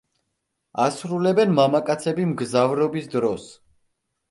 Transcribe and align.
ასრულებენ 0.85 1.53
მამაკაცები 1.59 2.27
მგზავრობის 2.33 3.13
დროს. 3.19 3.49